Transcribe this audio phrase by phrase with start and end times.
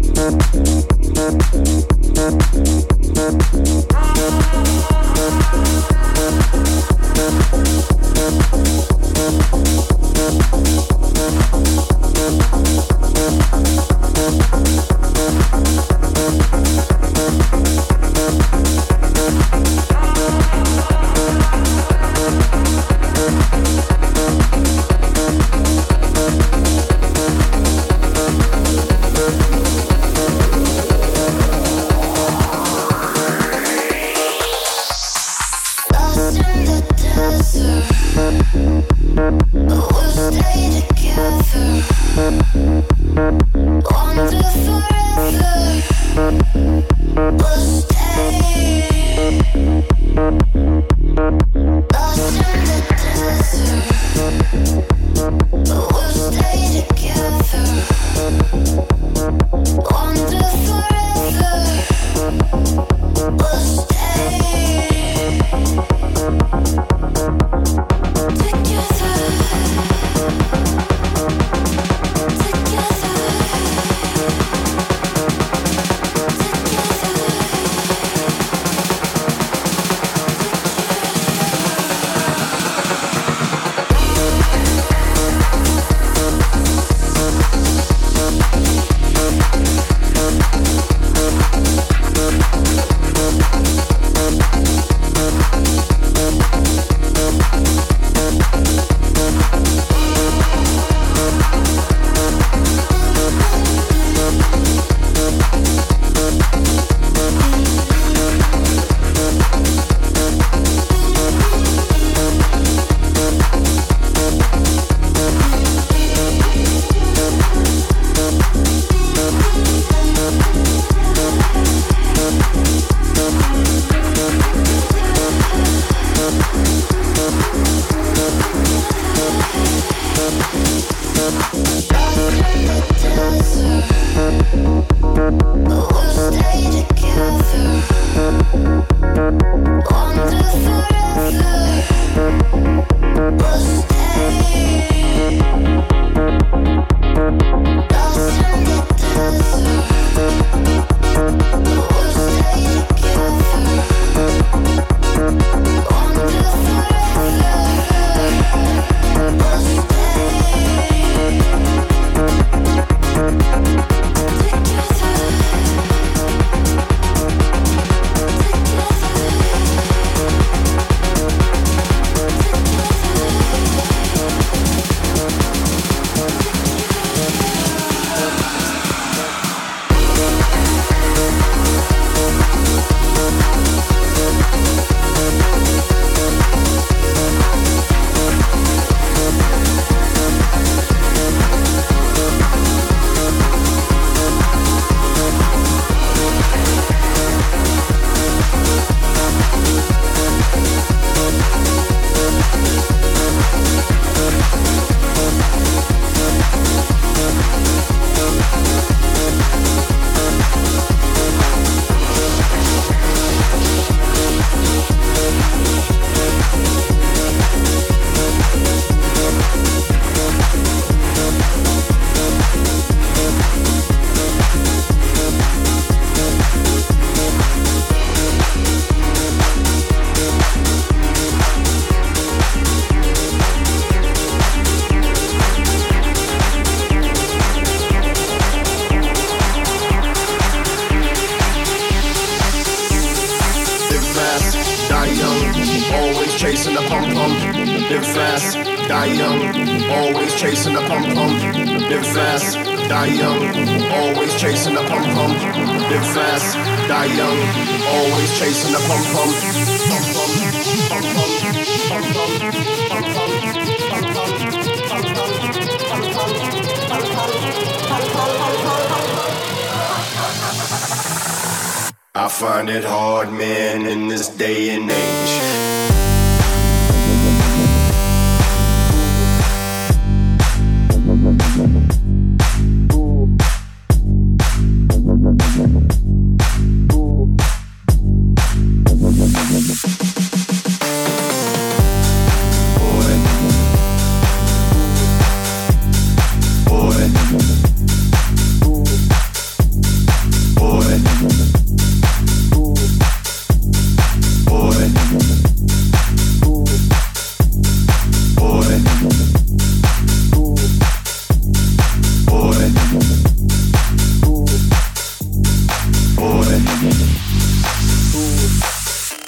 [274.37, 274.96] staying.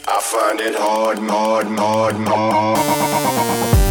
[0.08, 3.89] I find it hard, hard, hard, hard.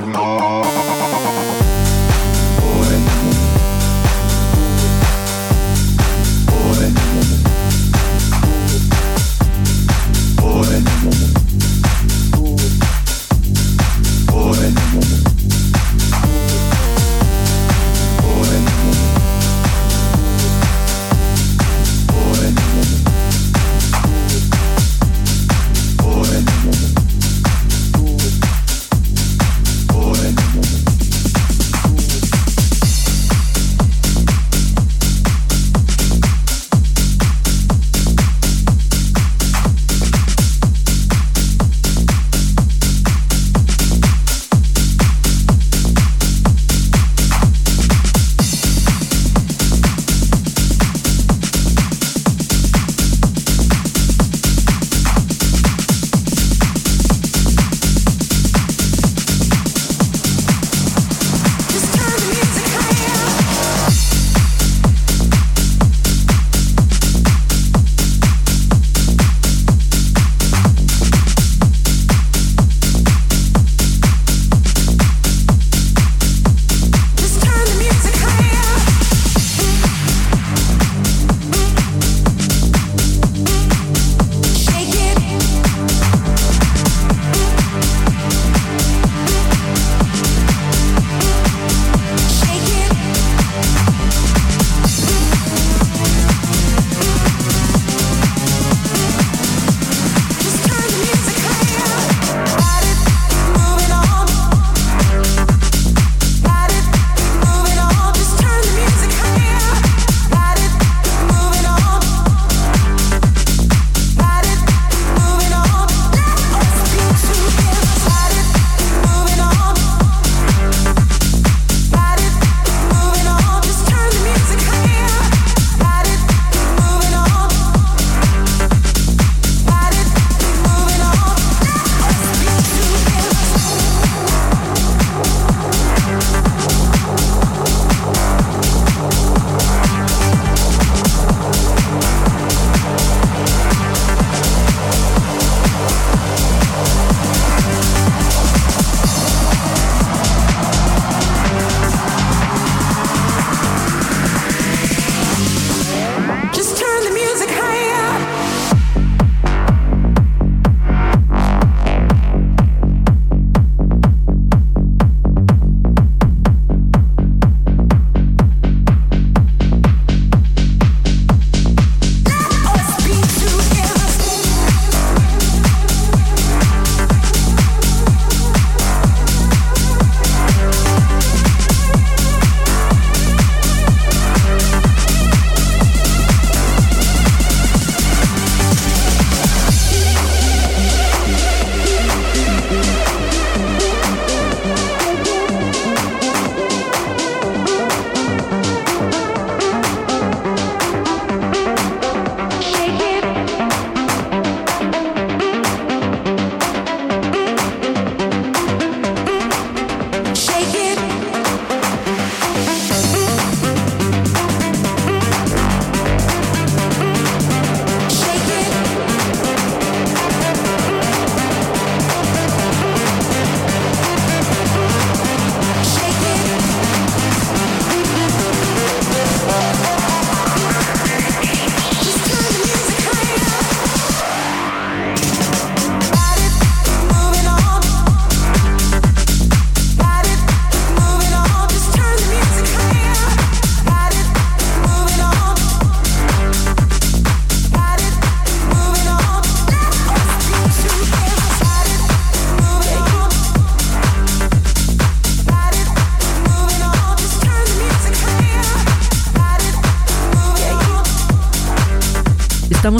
[0.00, 0.29] Pardon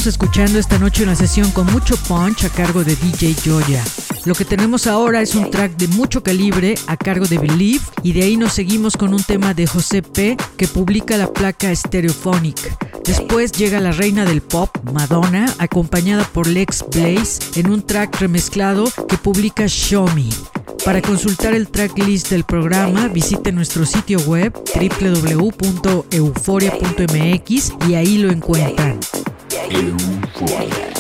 [0.01, 3.85] estamos escuchando esta noche una sesión con mucho punch a cargo de DJ Joya.
[4.25, 8.15] Lo que tenemos ahora es un track de mucho calibre a cargo de Believe y
[8.15, 12.57] de ahí nos seguimos con un tema de José P que publica la placa Stereophonic.
[13.05, 18.91] Después llega la reina del pop, Madonna, acompañada por Lex Blaze en un track remezclado
[19.07, 20.31] que publica Show Me.
[20.83, 28.99] Para consultar el tracklist del programa, visite nuestro sitio web www.euforia.mx y ahí lo encuentran.
[29.71, 29.97] you
[30.41, 30.91] right.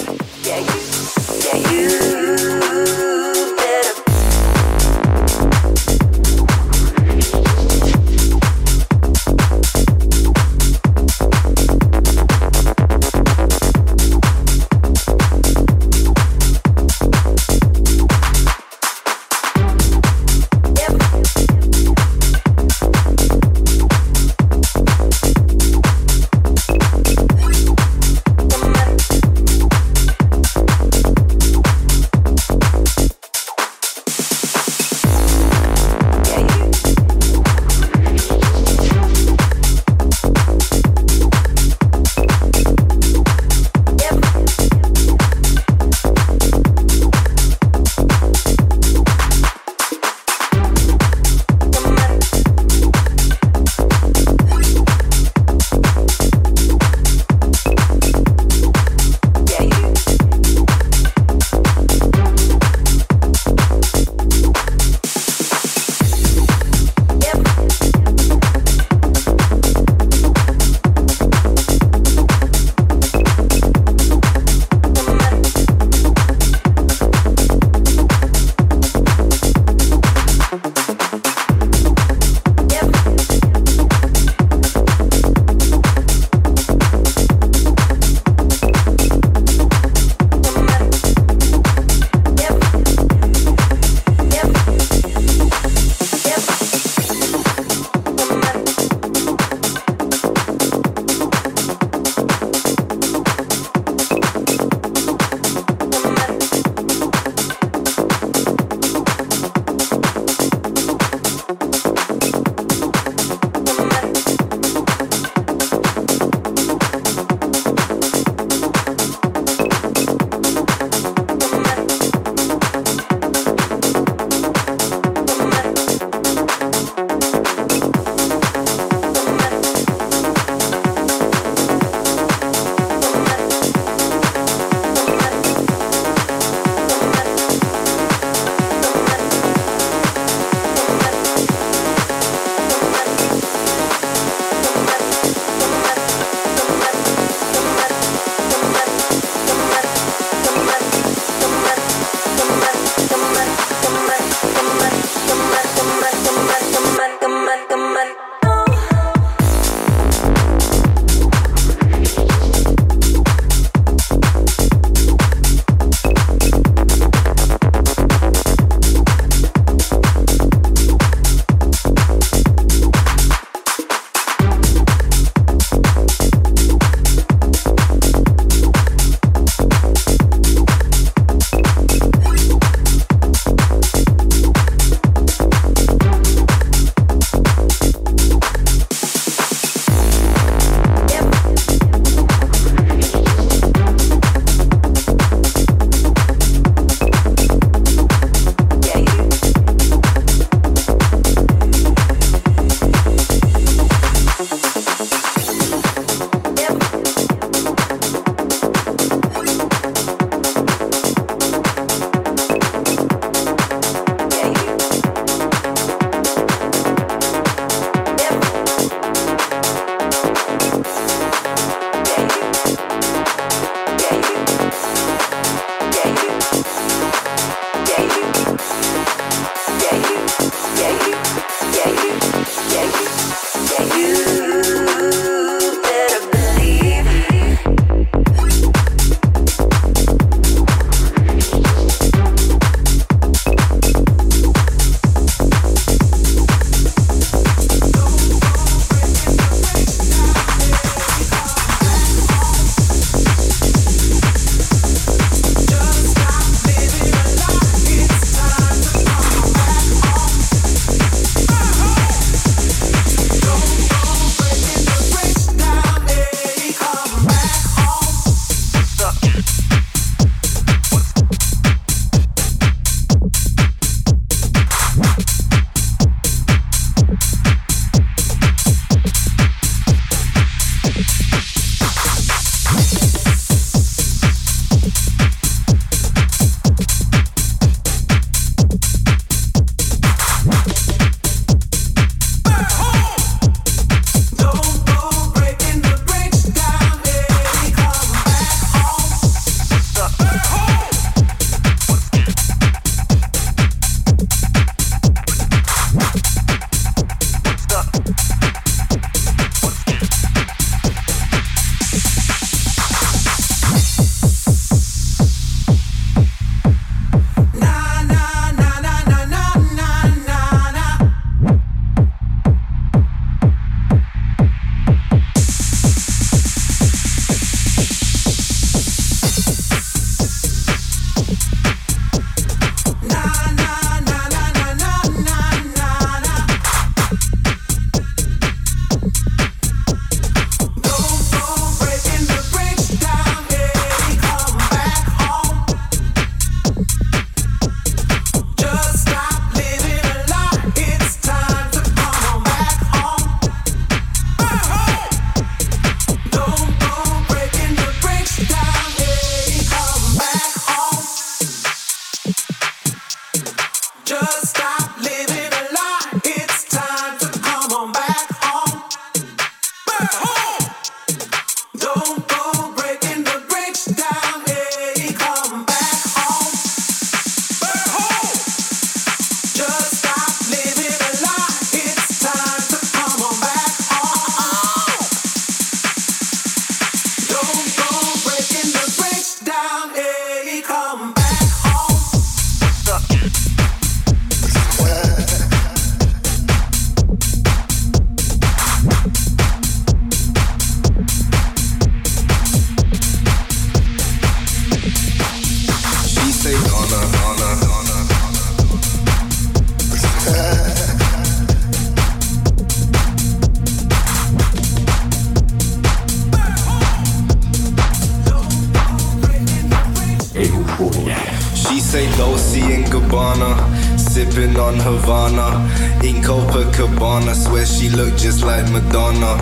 [428.20, 429.37] Just like Madonna.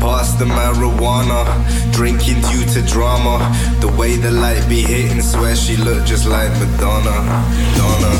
[0.00, 1.44] Past the marijuana,
[1.92, 3.38] drinking due to drama.
[3.80, 7.14] The way the light be hitting, swear she looked just like Madonna.
[7.78, 8.12] Donna,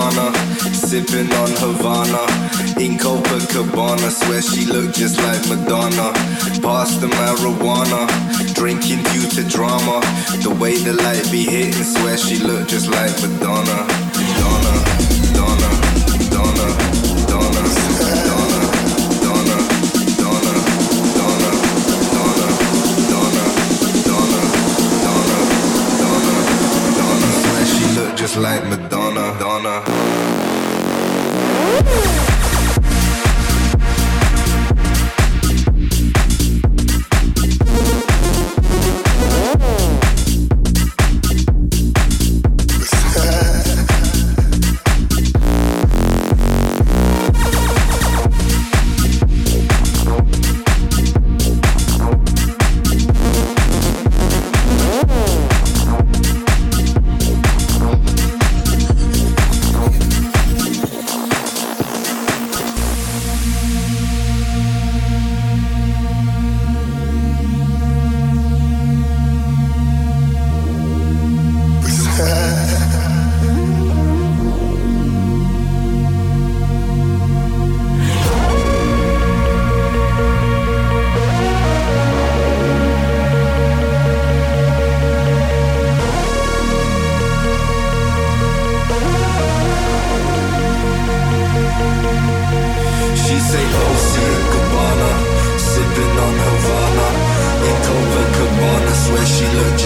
[0.09, 2.23] Americana, sipping on Havana.
[2.79, 6.13] In Copacabana, swear she looked just like Madonna.
[6.61, 8.07] Past the marijuana,
[8.55, 10.01] drinking due to drama.
[10.41, 13.85] The way the light be hitting, swear she looked just like Madonna.
[14.15, 14.73] Madonna,
[15.21, 15.69] Madonna,
[16.17, 16.67] Madonna,
[17.15, 18.69] Madonna, Madonna.
[28.15, 28.98] just like Madonna.
[29.19, 29.37] Donna,
[29.83, 30.18] Donna.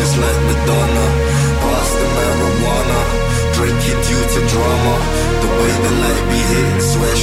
[0.03, 1.05] Just like Madonna.
[1.63, 2.99] Past the marijuana,
[3.55, 4.95] drinking due to drama.
[5.43, 7.15] The way the light be hitting, swear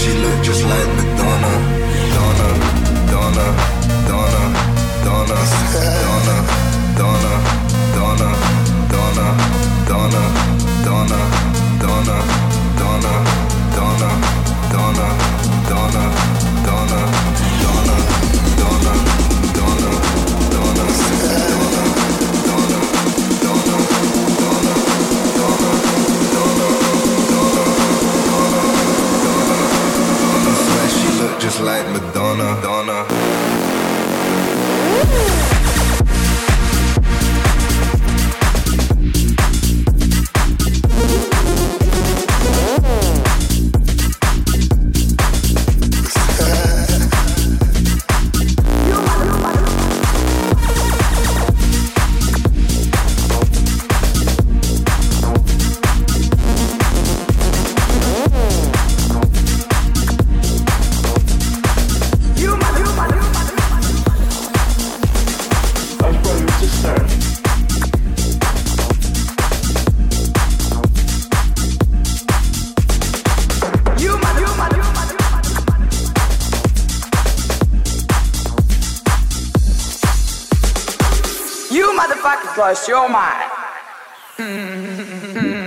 [81.70, 83.50] You motherfuckers lost your mind.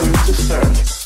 [0.00, 0.99] understand.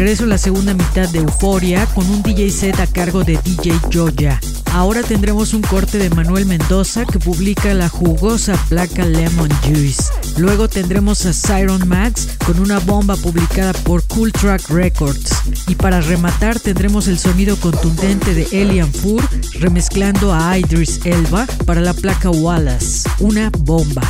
[0.00, 3.78] Regreso en la segunda mitad de Euforia con un DJ set a cargo de DJ
[3.92, 4.40] Joya.
[4.72, 10.04] Ahora tendremos un corte de Manuel Mendoza que publica la jugosa placa Lemon Juice.
[10.38, 15.32] Luego tendremos a Siron Max con una bomba publicada por Cool Track Records.
[15.68, 19.22] Y para rematar tendremos el sonido contundente de Elian Fur
[19.58, 23.06] remezclando a Idris Elba para la placa Wallace.
[23.18, 24.00] Una bomba.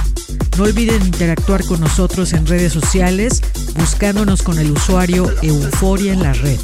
[0.57, 3.41] No olviden interactuar con nosotros en redes sociales
[3.75, 6.59] buscándonos con el usuario Euforia en la red.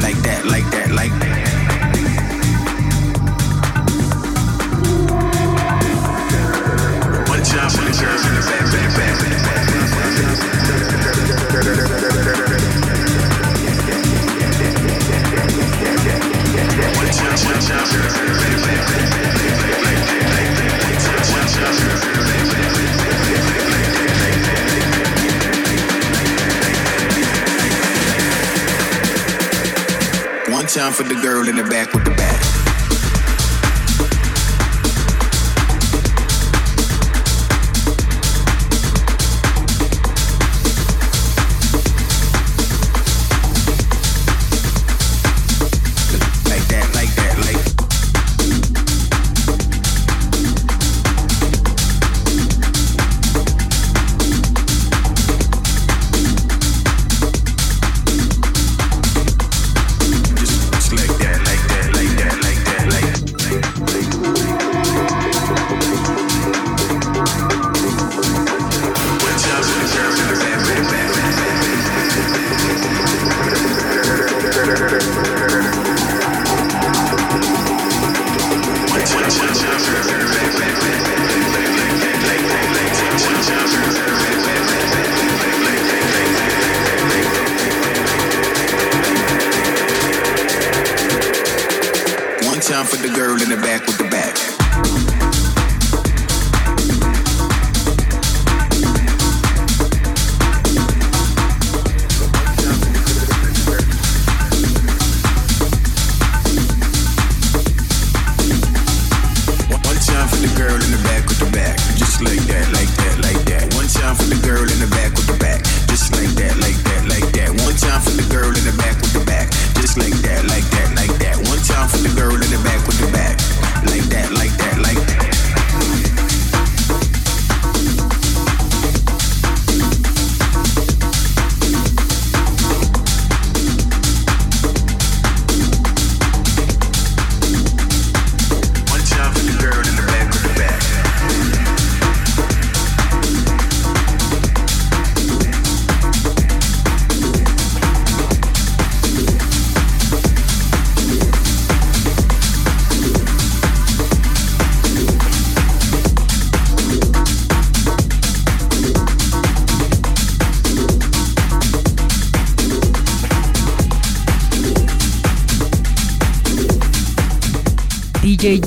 [0.00, 1.29] Like that, like that, like that.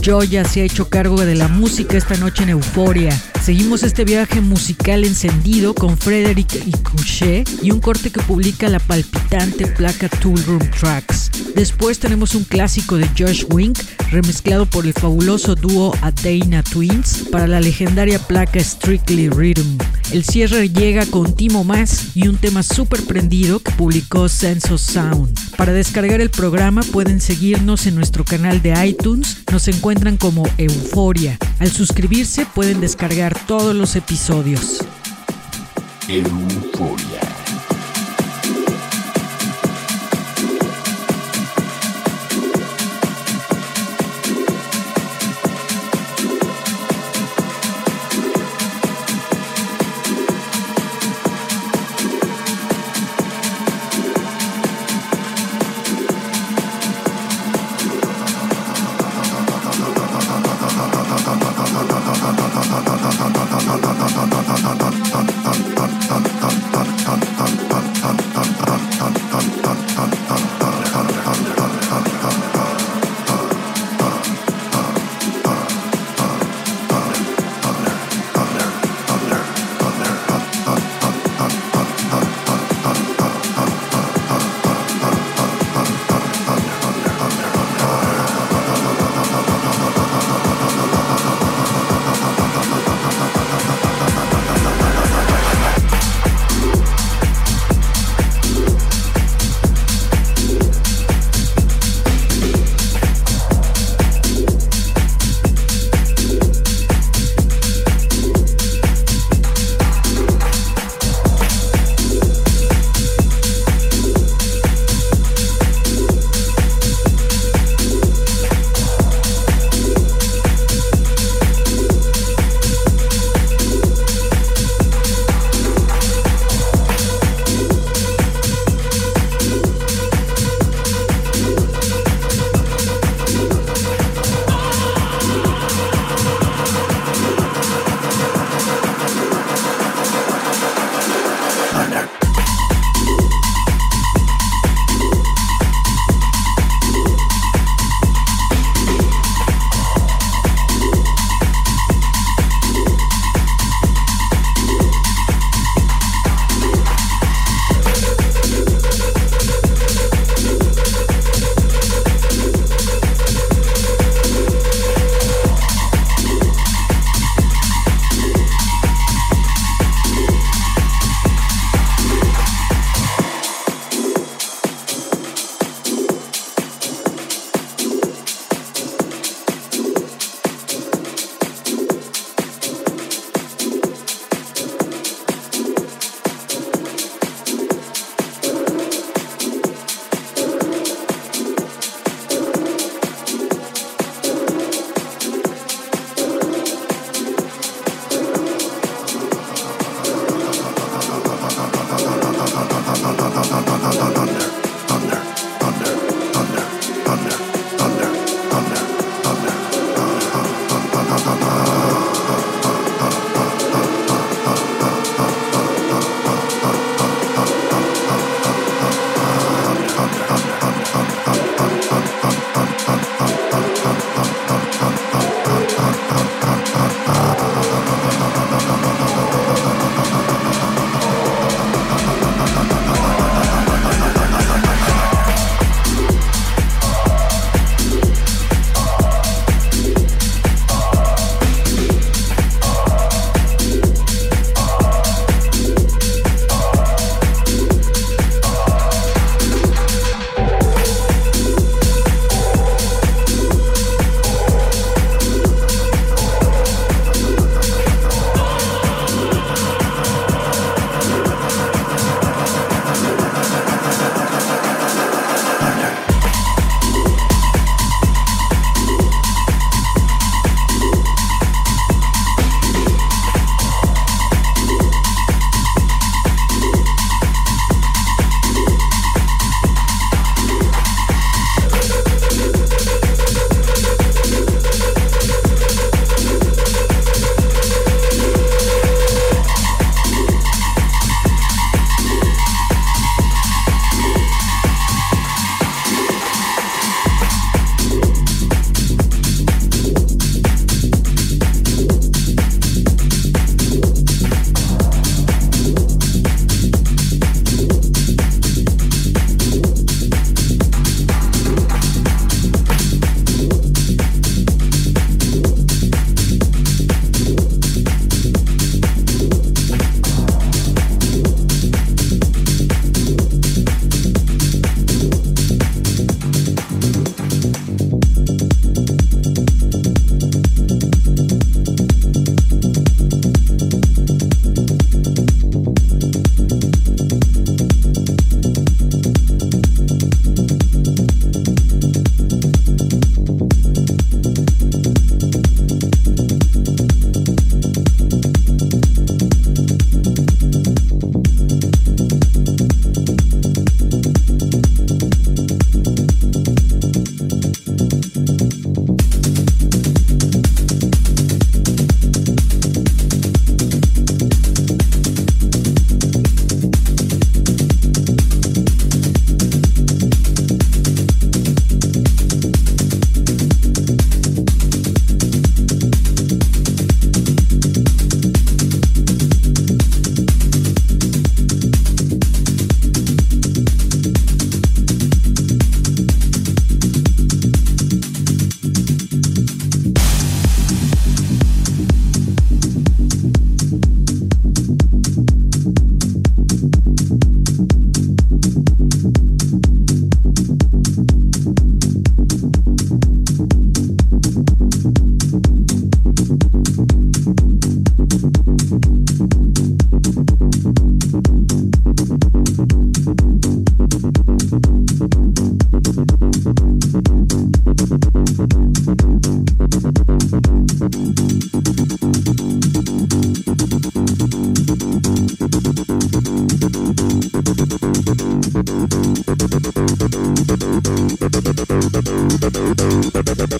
[0.04, 3.18] Joya se ha hecho cargo de la música esta noche en Euforia.
[3.42, 8.80] Seguimos este viaje musical encendido con Frederick y Couché y un corte que publica la
[8.80, 11.32] palpitante placa Tool Room Tracks.
[11.56, 13.80] Después tenemos un clásico de Josh Wink
[14.12, 19.78] remezclado por el fabuloso dúo Adena Twins para la legendaria placa Strictly Rhythm.
[20.12, 25.43] El cierre llega con Timo Más y un tema súper prendido que publicó Sense Sound.
[25.58, 31.38] Para descargar el programa pueden seguirnos en nuestro canal de iTunes, nos encuentran como Euforia.
[31.60, 34.80] Al suscribirse pueden descargar todos los episodios.
[36.08, 37.33] Euforia.